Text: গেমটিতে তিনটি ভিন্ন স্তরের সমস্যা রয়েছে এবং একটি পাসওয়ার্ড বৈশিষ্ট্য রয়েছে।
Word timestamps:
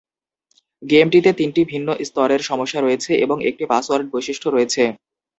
গেমটিতে 0.83 1.31
তিনটি 1.33 1.61
ভিন্ন 1.71 1.87
স্তরের 2.01 2.41
সমস্যা 2.41 2.79
রয়েছে 2.81 3.11
এবং 3.25 3.37
একটি 3.49 3.63
পাসওয়ার্ড 3.65 4.05
বৈশিষ্ট্য 4.11 4.47
রয়েছে। 4.49 4.83